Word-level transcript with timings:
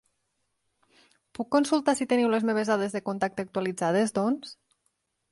Puc 1.39 1.49
consultar 1.55 1.93
si 1.99 2.07
teniu 2.13 2.31
les 2.35 2.47
meves 2.51 2.71
dades 2.73 2.95
de 2.97 3.01
contacte 3.09 3.45
actualitzades, 3.47 4.15
doncs? 4.17 4.55